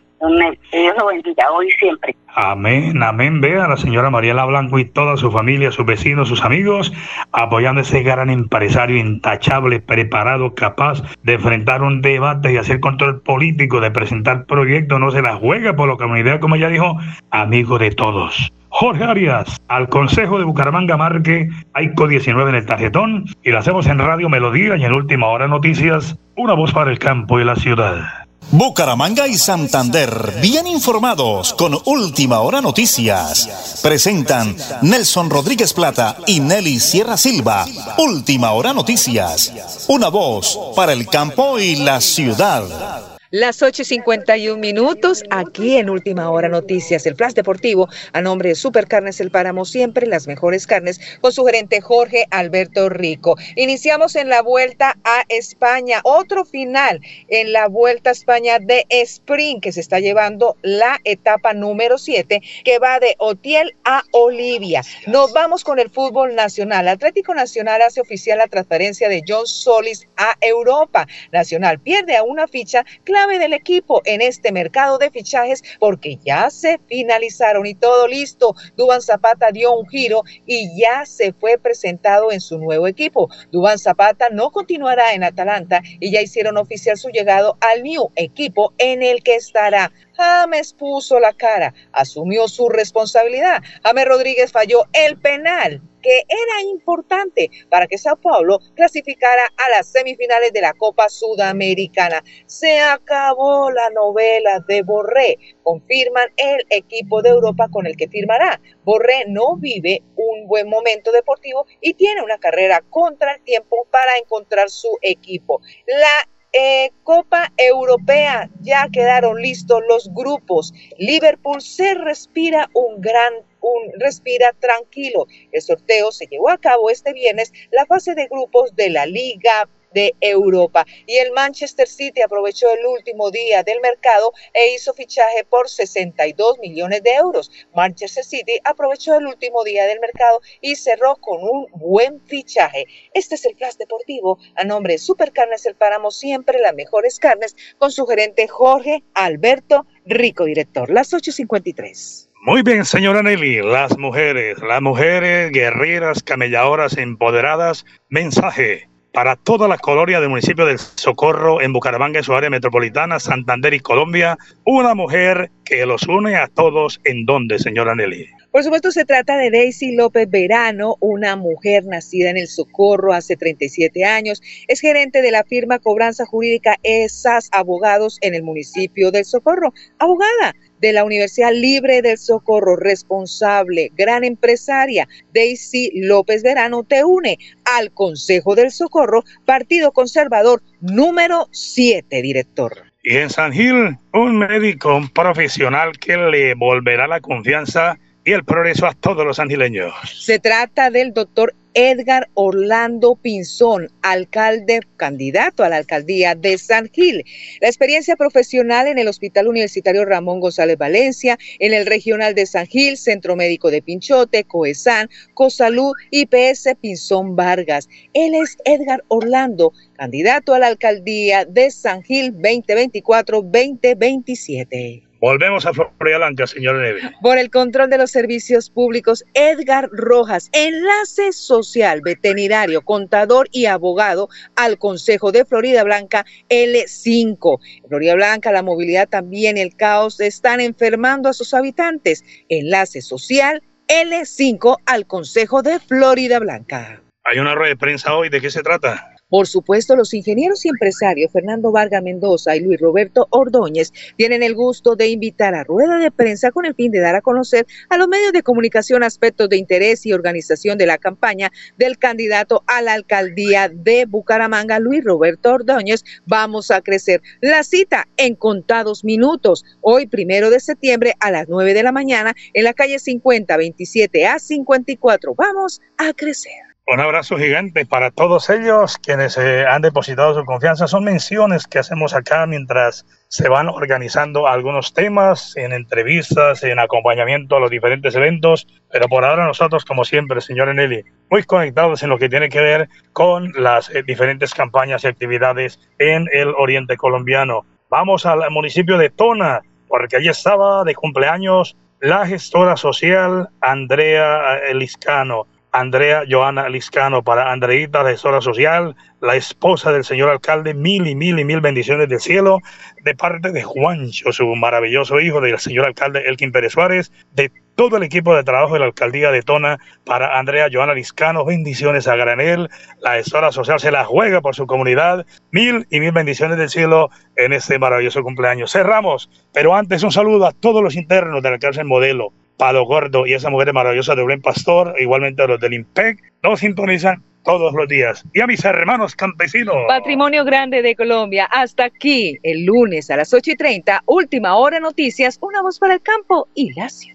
Dios 0.72 0.94
lo 0.98 1.08
bendiga 1.08 1.52
hoy 1.52 1.68
y 1.68 1.72
siempre. 1.72 2.16
Amén, 2.38 3.02
amén. 3.02 3.40
Ve 3.40 3.60
a 3.60 3.68
la 3.68 3.78
señora 3.78 4.10
Mariela 4.10 4.46
Blanco 4.46 4.78
y 4.78 4.86
toda 4.86 5.16
su 5.18 5.32
familia, 5.32 5.72
sus 5.72 5.86
vecinos, 5.86 6.28
sus 6.28 6.44
amigos, 6.44 6.92
apoyando 7.32 7.80
a 7.80 7.84
ese 7.84 8.04
gran 8.04 8.30
empresario 8.30 8.98
intachable, 8.98 9.80
preparado, 9.80 10.54
capaz 10.54 11.02
de 11.24 11.34
enfrentar 11.34 11.82
un 11.82 12.02
debate 12.02 12.52
y 12.52 12.58
hacer 12.58 12.80
control 12.82 13.22
político, 13.22 13.80
de 13.80 13.92
presentar 13.92 14.46
proyectos, 14.46 15.00
no 15.00 15.12
se 15.16 15.22
la 15.22 15.38
juega 15.38 15.74
por 15.76 15.88
la 15.88 15.96
comunidad, 15.96 16.42
como 16.42 16.56
ella 16.56 16.68
dijo, 16.68 16.98
amigo 17.32 17.80
de 17.80 17.92
todos. 17.92 18.52
Jorge 18.68 19.06
Arias, 19.06 19.62
al 19.70 19.88
Consejo 19.88 20.38
de 20.38 20.44
Bucaramanga 20.44 20.98
Marque, 20.98 21.50
AICO 21.74 22.10
19 22.10 22.50
en 22.50 22.56
el 22.58 22.66
tarjetón, 22.66 23.26
y 23.42 23.52
lo 23.52 23.60
hacemos 23.60 23.88
en 23.88 24.00
Radio 24.00 24.28
Melodía 24.28 24.76
y 24.76 24.84
en 24.84 24.94
Última 24.94 25.28
Hora 25.28 25.48
Noticias, 25.48 26.18
una 26.36 26.54
voz 26.54 26.74
para 26.74 26.92
el 26.92 27.00
campo 27.00 27.40
y 27.40 27.46
la 27.46 27.56
ciudad. 27.56 28.26
Bucaramanga 28.52 29.28
y 29.30 29.36
Santander, 29.36 30.34
bien 30.42 30.68
informados 30.68 31.54
con 31.54 31.78
Última 31.86 32.42
Hora 32.42 32.60
Noticias. 32.60 33.80
Presentan 33.82 34.56
Nelson 34.82 35.30
Rodríguez 35.30 35.74
Plata 35.74 36.18
y 36.28 36.42
Nelly 36.42 36.80
Sierra 36.82 37.16
Silva. 37.16 37.66
Última 37.98 38.52
Hora 38.52 38.74
Noticias. 38.74 39.86
Una 39.88 40.10
voz 40.10 40.60
para 40.76 40.92
el 40.92 41.08
campo 41.08 41.58
y 41.60 41.78
la 41.78 42.02
ciudad. 42.02 43.15
Las 43.38 43.62
8 43.62 43.82
y 43.82 43.86
51 43.86 44.58
minutos, 44.62 45.22
aquí 45.30 45.76
en 45.76 45.90
Última 45.90 46.30
Hora 46.30 46.48
Noticias, 46.48 47.06
el 47.06 47.18
Flash 47.18 47.34
Deportivo, 47.34 47.90
a 48.14 48.22
nombre 48.22 48.48
de 48.48 48.56
Supercarnes 48.56 49.20
El 49.20 49.30
Páramo, 49.30 49.66
siempre 49.66 50.08
las 50.08 50.26
mejores 50.26 50.66
carnes, 50.66 51.02
con 51.20 51.34
su 51.34 51.44
gerente 51.44 51.82
Jorge 51.82 52.28
Alberto 52.32 52.88
Rico. 52.88 53.36
Iniciamos 53.58 54.16
en 54.16 54.30
la 54.30 54.42
vuelta 54.42 54.98
a 55.04 55.26
España, 55.28 56.00
otro 56.06 56.46
final 56.46 57.02
en 57.28 57.52
la 57.52 57.68
vuelta 57.68 58.12
a 58.12 58.14
España 58.14 58.58
de 58.60 58.86
Sprint, 58.88 59.62
que 59.62 59.74
se 59.74 59.82
está 59.82 60.00
llevando 60.00 60.56
la 60.62 61.02
etapa 61.04 61.54
número 61.54 61.98
7, 61.98 62.42
que 62.64 62.80
va 62.80 63.02
de 63.02 63.16
Otiel 63.18 63.76
a 63.84 64.04
Olivia. 64.12 64.82
Nos 65.08 65.34
vamos 65.34 65.66
con 65.66 65.80
el 65.80 65.90
fútbol 65.90 66.36
nacional. 66.36 66.88
Atlético 66.88 67.36
Nacional 67.36 67.82
hace 67.82 68.00
oficial 68.00 68.38
la 68.38 68.48
transferencia 68.48 69.10
de 69.10 69.24
John 69.28 69.46
Solis 69.46 70.08
a 70.16 70.38
Europa. 70.40 71.06
Nacional 71.34 71.80
pierde 71.80 72.16
a 72.16 72.24
una 72.24 72.48
ficha 72.48 72.86
del 73.34 73.54
equipo 73.54 74.02
en 74.06 74.22
este 74.22 74.52
mercado 74.52 75.00
de 75.00 75.10
fichajes 75.10 75.64
porque 75.80 76.18
ya 76.24 76.50
se 76.52 76.80
finalizaron 76.88 77.66
y 77.66 77.74
todo 77.74 78.08
listo. 78.08 78.56
Duban 78.78 79.02
Zapata 79.02 79.52
dio 79.52 79.76
un 79.76 79.88
giro 79.88 80.22
y 80.46 80.80
ya 80.80 81.06
se 81.06 81.34
fue 81.34 81.58
presentado 81.58 82.32
en 82.32 82.40
su 82.40 82.60
nuevo 82.60 82.88
equipo. 82.88 83.30
Duban 83.52 83.80
Zapata 83.80 84.30
no 84.30 84.52
continuará 84.52 85.14
en 85.14 85.24
Atalanta 85.24 85.82
y 86.00 86.12
ya 86.12 86.22
hicieron 86.22 86.58
oficial 86.58 86.98
su 86.98 87.10
llegado 87.10 87.58
al 87.62 87.82
new 87.84 88.12
equipo 88.16 88.74
en 88.78 89.02
el 89.02 89.24
que 89.24 89.36
estará. 89.36 89.92
James 90.18 90.74
puso 90.74 91.20
la 91.20 91.34
cara, 91.34 91.74
asumió 91.92 92.48
su 92.48 92.70
responsabilidad. 92.70 93.62
James 93.84 94.06
Rodríguez 94.06 94.52
falló 94.52 94.84
el 94.94 95.18
penal 95.20 95.82
que 96.06 96.24
era 96.30 96.62
importante 96.70 97.50
para 97.68 97.88
que 97.88 97.98
Sao 97.98 98.16
Paulo 98.16 98.60
clasificara 98.76 99.42
a 99.58 99.70
las 99.72 99.88
semifinales 99.88 100.54
de 100.54 100.62
la 100.62 100.74
Copa 100.74 101.10
Sudamericana. 101.10 102.24
Se 102.46 102.80
acabó 102.80 103.72
la 103.72 103.90
novela 103.90 104.64
de 104.68 104.84
Borré, 104.84 105.40
confirman 105.64 106.28
el 106.38 106.64
equipo 106.70 107.24
de 107.24 107.30
Europa 107.30 107.70
con 107.72 107.88
el 107.88 107.98
que 107.98 108.08
firmará. 108.08 108.62
Borré 108.84 109.26
no 109.28 109.56
vive 109.56 110.04
un 110.16 110.48
buen 110.48 110.70
momento 110.70 111.12
deportivo 111.12 111.66
y 111.82 111.96
tiene 111.96 112.22
una 112.22 112.38
carrera 112.38 112.84
contra 112.92 113.34
el 113.34 113.42
tiempo 113.42 113.88
para 113.90 114.16
encontrar 114.18 114.70
su 114.70 115.00
equipo. 115.02 115.60
La 115.88 116.30
eh, 116.58 116.92
Copa 117.04 117.52
Europea, 117.58 118.50
ya 118.62 118.88
quedaron 118.90 119.42
listos 119.42 119.82
los 119.90 120.14
grupos. 120.14 120.74
Liverpool 120.98 121.62
se 121.62 121.94
respira 121.96 122.70
un 122.74 123.02
gran 123.02 123.34
un 123.60 124.00
respira 124.00 124.54
tranquilo. 124.54 125.28
El 125.52 125.62
sorteo 125.62 126.12
se 126.12 126.28
llevó 126.28 126.50
a 126.50 126.58
cabo 126.58 126.90
este 126.90 127.14
viernes, 127.14 127.52
la 127.72 127.86
fase 127.86 128.14
de 128.14 128.28
grupos 128.28 128.76
de 128.76 128.90
la 128.90 129.06
Liga 129.06 129.68
de 129.96 130.14
Europa. 130.20 130.86
Y 131.08 131.18
el 131.18 131.32
Manchester 131.32 131.88
City 131.88 132.22
aprovechó 132.22 132.70
el 132.72 132.86
último 132.86 133.32
día 133.32 133.64
del 133.64 133.80
mercado 133.80 134.34
e 134.54 134.76
hizo 134.76 134.94
fichaje 134.94 135.46
por 135.50 135.70
62 135.70 136.60
millones 136.60 137.02
de 137.02 137.16
euros. 137.16 137.50
Manchester 137.74 138.24
City 138.24 138.60
aprovechó 138.64 139.16
el 139.16 139.26
último 139.26 139.64
día 139.64 139.88
del 139.88 140.00
mercado 140.00 140.42
y 140.62 140.76
cerró 140.76 141.16
con 141.16 141.42
un 141.42 141.68
buen 141.72 142.22
fichaje. 142.28 142.86
Este 143.14 143.36
es 143.36 143.46
el 143.46 143.56
Flash 143.56 143.78
Deportivo 143.78 144.38
a 144.56 144.66
nombre 144.66 144.94
de 144.94 145.00
Supercarnes 145.00 145.66
El 145.66 145.76
Páramo, 145.76 146.12
siempre 146.12 146.60
las 146.60 146.76
mejores 146.76 147.18
carnes, 147.18 147.56
con 147.78 147.92
su 147.92 148.06
gerente 148.06 148.48
Jorge 148.48 149.04
Alberto 149.14 149.88
Rico, 150.06 150.44
director. 150.44 150.90
Las 150.90 151.14
8.53. 151.14 152.30
Muy 152.42 152.62
bien, 152.64 152.84
señora 152.86 153.24
Nelly, 153.24 153.64
las 153.64 153.98
mujeres, 153.98 154.60
las 154.60 154.82
mujeres 154.82 155.52
guerreras, 155.52 156.22
camelladoras, 156.22 156.98
empoderadas, 156.98 157.86
mensaje 158.10 158.90
para 159.16 159.38
toda 159.38 159.70
la 159.70 159.78
colonia 159.78 160.20
del 160.20 160.28
municipio 160.28 160.66
del 160.66 160.78
Socorro 160.78 161.62
en 161.62 161.72
Bucaramanga, 161.72 162.20
en 162.20 162.26
su 162.26 162.36
área 162.36 162.50
metropolitana, 162.50 163.18
Santander 163.18 163.74
y 163.74 163.80
Colombia, 163.80 164.38
una 164.66 164.94
mujer 164.94 165.52
que 165.64 165.86
los 165.86 166.04
une 166.04 166.36
a 166.36 166.48
todos 166.48 167.00
en 167.06 167.26
donde, 167.26 167.58
señora 167.58 167.96
Nelly. 167.96 168.28
Por 168.52 168.64
supuesto, 168.64 168.92
se 168.92 169.06
trata 169.06 169.38
de 169.38 169.52
Daisy 169.52 169.96
López 169.96 170.30
Verano, 170.30 170.98
una 171.00 171.38
mujer 171.38 171.86
nacida 171.86 172.30
en 172.30 172.38
el 172.38 172.48
Socorro 172.48 173.14
hace 173.14 173.38
37 173.38 174.04
años. 174.04 174.42
Es 174.68 174.82
gerente 174.82 175.22
de 175.22 175.32
la 175.32 175.46
firma 175.46 175.80
Cobranza 175.80 176.26
Jurídica 176.26 176.78
ESAS 176.84 177.50
Abogados 177.54 178.18
en 178.22 178.36
el 178.36 178.44
municipio 178.44 179.12
del 179.12 179.24
Socorro. 179.24 179.74
Abogada 179.98 180.56
de 180.86 180.94
la 180.94 181.04
Universidad 181.04 181.52
Libre 181.52 182.04
del 182.04 182.20
Socorro, 182.20 182.76
responsable, 182.76 183.92
gran 183.98 184.24
empresaria, 184.24 185.08
Daisy 185.34 185.90
López 185.96 186.44
Verano, 186.44 186.84
te 186.84 187.04
une 187.04 187.40
al 187.76 187.92
Consejo 187.92 188.54
del 188.54 188.70
Socorro, 188.70 189.24
Partido 189.46 189.92
Conservador 189.92 190.62
número 190.82 191.48
7, 191.52 192.22
director. 192.22 192.84
Y 193.02 193.18
en 193.18 193.32
San 193.32 193.52
Gil, 193.52 193.98
un 194.14 194.38
médico, 194.38 194.96
un 194.96 195.10
profesional 195.10 195.98
que 195.98 196.18
le 196.18 196.54
volverá 196.54 197.08
la 197.08 197.20
confianza 197.20 197.98
y 198.24 198.34
el 198.34 198.44
progreso 198.44 198.86
a 198.86 198.94
todos 198.94 199.26
los 199.26 199.40
angileños. 199.40 199.92
Se 200.24 200.38
trata 200.38 200.92
del 200.92 201.14
doctor 201.14 201.56
Edgar 201.76 202.30
Orlando 202.34 203.16
Pinzón, 203.16 203.92
alcalde 204.02 204.80
candidato 204.96 205.64
a 205.64 205.70
la 205.70 205.76
alcaldía 205.76 206.34
de 206.34 206.58
San 206.58 206.90
Gil. 206.90 207.26
La 207.60 207.68
experiencia 207.68 208.16
profesional 208.16 208.88
en 208.88 208.98
el 208.98 209.10
Hospital 209.10 209.50
Universitario 209.50 210.06
Ramón 210.06 210.40
González 210.40 210.78
Valencia, 210.78 211.38
en 211.60 211.74
el 211.74 211.86
Regional 211.86 212.34
de 212.34 212.46
San 212.46 212.66
Gil, 212.66 212.96
Centro 212.98 213.36
Médico 213.36 213.72
de 213.72 213.82
Pinchote, 213.82 214.46
Coesan, 214.46 215.10
Cosalud 215.34 215.92
y 216.12 216.28
PS 216.28 216.76
Pinzón 216.80 217.36
Vargas. 217.36 217.90
Él 218.14 218.36
es 218.36 218.56
Edgar 218.64 219.04
Orlando, 219.10 219.74
candidato 219.98 220.54
a 220.54 220.60
la 220.60 220.68
alcaldía 220.68 221.44
de 221.44 221.72
San 221.72 222.04
Gil 222.04 222.34
2024-2027. 222.36 225.05
Volvemos 225.20 225.66
a 225.66 225.74
Florida 225.74 226.18
Blanca, 226.18 226.46
señor 226.46 226.76
Neve. 226.76 227.02
Por 227.22 227.38
el 227.38 227.50
control 227.50 227.90
de 227.90 227.98
los 227.98 228.12
servicios 228.12 228.70
públicos, 228.70 229.24
Edgar 229.34 229.90
Rojas, 229.92 230.50
enlace 230.52 231.32
social, 231.32 232.02
veterinario, 232.02 232.82
contador 232.82 233.48
y 233.52 233.66
abogado 233.66 234.30
al 234.56 234.78
Consejo 234.78 235.32
de 235.32 235.46
Florida 235.46 235.84
Blanca 235.84 236.26
L5. 236.50 237.60
En 237.84 237.90
Florida 237.90 238.16
Blanca, 238.16 238.52
la 238.52 238.62
movilidad 238.64 239.08
también, 239.08 239.58
el 239.58 239.76
caos 239.76 240.20
están 240.20 240.60
enfermando 240.60 241.30
a 241.30 241.34
sus 241.34 241.54
habitantes. 241.54 242.24
Enlace 242.50 243.02
social 243.02 243.64
L5 243.88 244.78
al 244.86 245.08
Consejo 245.08 245.62
de 245.62 245.80
Florida 245.80 246.40
Blanca. 246.40 247.02
Hay 247.24 247.40
una 247.40 247.56
rueda 247.56 247.70
de 247.70 247.78
prensa 247.78 248.16
hoy, 248.16 248.30
¿de 248.30 248.42
qué 248.42 248.52
se 248.52 248.62
trata? 248.62 249.15
Por 249.28 249.48
supuesto, 249.48 249.96
los 249.96 250.14
ingenieros 250.14 250.66
y 250.66 250.70
empresarios 250.70 251.32
Fernando 251.32 251.72
Vargas 251.72 252.04
Mendoza 252.04 252.56
y 252.56 252.60
Luis 252.60 252.80
Roberto 252.80 253.28
Ordóñez 253.32 253.92
tienen 254.18 254.44
el 254.44 254.54
gusto 254.54 254.96
de 254.96 255.08
invitar 255.08 255.56
a 255.56 255.64
rueda 255.64 255.98
de 255.98 256.12
prensa 256.12 256.52
con 256.52 256.66
el 256.66 256.76
fin 256.76 256.92
de 256.92 257.00
dar 257.00 257.16
a 257.16 257.22
conocer 257.22 257.66
a 257.90 257.98
los 257.98 258.08
medios 258.08 258.34
de 258.34 258.44
comunicación 258.44 259.02
aspectos 259.02 259.50
de 259.50 259.58
interés 259.58 260.06
y 260.06 260.14
organización 260.14 260.78
de 260.78 260.86
la 260.86 261.00
campaña 261.00 261.52
del 261.76 261.98
candidato 261.98 262.64
a 262.68 262.84
la 262.84 262.94
alcaldía 262.94 263.68
de 263.68 264.06
Bucaramanga, 264.06 264.78
Luis 264.78 265.04
Roberto 265.04 265.54
Ordóñez. 265.54 266.04
Vamos 266.28 266.70
a 266.70 266.82
crecer. 266.82 267.24
La 267.42 267.64
cita 267.64 268.08
en 268.18 268.36
contados 268.36 269.04
minutos, 269.04 269.66
hoy 269.82 270.06
primero 270.06 270.52
de 270.52 270.60
septiembre 270.60 271.16
a 271.20 271.32
las 271.32 271.50
9 271.50 271.74
de 271.74 271.82
la 271.82 271.92
mañana 271.92 272.36
en 272.54 272.64
la 272.64 272.74
calle 272.74 273.00
50, 273.00 273.58
27 273.58 274.28
a 274.28 274.38
54. 274.38 275.34
Vamos 275.34 275.82
a 275.98 276.14
crecer. 276.14 276.75
Un 276.88 277.00
abrazo 277.00 277.36
gigante 277.38 277.84
para 277.88 278.12
todos 278.12 278.48
ellos 278.52 279.00
quienes 279.00 279.40
eh, 279.40 279.66
han 279.66 279.82
depositado 279.82 280.36
su 280.36 280.46
confianza. 280.46 280.88
Son 280.88 281.04
menciones 281.04 281.66
que 281.66 281.80
hacemos 281.80 282.14
acá 282.14 282.46
mientras 282.46 283.08
se 283.28 283.50
van 283.50 283.70
organizando 283.70 284.48
algunos 284.48 284.94
temas 284.94 285.58
en 285.58 285.74
entrevistas, 285.74 286.64
en 286.64 286.78
acompañamiento 286.78 287.56
a 287.56 287.60
los 287.60 287.72
diferentes 287.72 288.14
eventos. 288.14 288.68
Pero 288.92 289.08
por 289.08 289.26
ahora 289.26 289.48
nosotros, 289.48 289.84
como 289.84 290.06
siempre, 290.06 290.42
señor 290.42 290.76
Nelly, 290.76 291.04
muy 291.32 291.44
conectados 291.44 292.04
en 292.04 292.10
lo 292.10 292.20
que 292.20 292.30
tiene 292.30 292.50
que 292.50 292.62
ver 292.62 292.88
con 293.14 293.52
las 293.58 293.90
eh, 293.90 294.04
diferentes 294.04 294.54
campañas 294.54 295.04
y 295.04 295.08
actividades 295.08 295.80
en 295.98 296.30
el 296.32 296.50
oriente 296.50 296.98
colombiano. 296.98 297.66
Vamos 297.90 298.28
al 298.28 298.48
municipio 298.52 299.00
de 299.00 299.10
Tona, 299.10 299.64
porque 299.88 300.18
allí 300.18 300.28
estaba 300.28 300.84
de 300.84 300.94
cumpleaños 300.94 301.76
la 302.00 302.28
gestora 302.28 302.78
social 302.78 303.50
Andrea 303.62 304.60
Eliscano 304.70 305.48
Andrea 305.76 306.24
Joana 306.26 306.70
Liscano, 306.70 307.22
para 307.22 307.52
Andreita, 307.52 308.02
la 308.02 308.12
gestora 308.12 308.40
social, 308.40 308.96
la 309.20 309.36
esposa 309.36 309.92
del 309.92 310.06
señor 310.06 310.30
alcalde, 310.30 310.74
mil 310.74 311.06
y 311.06 311.16
mil 311.16 311.38
y 311.38 311.44
mil 311.44 311.60
bendiciones 311.60 312.08
del 312.08 312.22
cielo, 312.22 312.62
de 313.04 313.14
parte 313.14 313.52
de 313.52 313.62
Juancho, 313.62 314.32
su 314.32 314.48
maravilloso 314.56 315.20
hijo, 315.20 315.42
del 315.42 315.60
señor 315.60 315.86
alcalde 315.86 316.30
Elkin 316.30 316.54
Pérez 316.54 316.72
Suárez, 316.72 317.12
de 317.34 317.52
todo 317.76 317.98
el 317.98 318.04
equipo 318.04 318.34
de 318.34 318.46
trabajo 318.46 318.76
de 318.76 318.80
la 318.80 318.86
alcaldía 318.86 319.32
de 319.32 319.42
Tona, 319.42 319.78
para 320.06 320.40
Andrea 320.40 320.70
Joana 320.72 320.94
Liscano, 320.94 321.44
bendiciones 321.44 322.08
a 322.08 322.16
granel, 322.16 322.70
la 323.02 323.16
gestora 323.16 323.52
social 323.52 323.82
se 323.82 323.92
la 323.92 324.06
juega 324.06 324.40
por 324.40 324.56
su 324.56 324.68
comunidad, 324.68 325.26
mil 325.52 325.86
y 325.90 326.00
mil 326.00 326.14
bendiciones 326.14 326.58
del 326.58 326.70
cielo 326.70 327.10
en 327.36 327.52
este 327.52 327.80
maravilloso 327.80 328.24
cumpleaños. 328.24 328.72
Cerramos, 328.72 329.30
pero 329.54 329.76
antes 329.76 330.04
un 330.04 330.14
saludo 330.14 330.46
a 330.46 330.54
todos 330.54 330.82
los 330.82 330.96
internos 330.96 331.44
de 331.44 331.52
la 331.52 331.60
cárcel 331.60 331.84
modelo 331.84 332.32
Palo 332.58 332.86
Gordo 332.86 333.26
y 333.26 333.34
esa 333.34 333.50
mujer 333.50 333.74
maravillosa 333.74 334.16
de 334.16 334.24
Buen 334.24 334.42
Pastor, 334.42 334.96
igualmente 335.00 335.44
a 335.44 335.48
los 335.48 335.60
del 335.60 335.74
IMPEC, 335.74 336.20
nos 336.44 336.60
sintonizan 336.60 337.24
todos 337.44 337.74
los 337.74 337.88
días. 337.88 338.26
Y 338.34 338.42
a 338.42 338.48
mis 338.48 338.66
hermanos 338.66 339.16
campesinos. 339.16 339.76
Patrimonio 339.88 340.44
Grande 340.44 340.82
de 340.82 340.96
Colombia. 340.96 341.46
Hasta 341.46 341.86
aquí, 341.86 342.38
el 342.44 342.66
lunes 342.66 343.10
a 343.12 343.18
las 343.18 343.34
8 343.34 343.52
y 343.52 343.56
30, 343.56 344.04
última 344.08 344.56
hora 344.56 344.80
noticias, 344.80 345.38
una 345.42 345.62
voz 345.62 345.80
para 345.80 345.94
el 345.94 346.02
campo 346.02 346.48
y 346.56 346.74
la 346.74 346.90
ciudad. 346.90 347.15